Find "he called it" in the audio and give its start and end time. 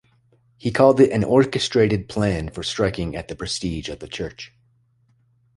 0.57-1.11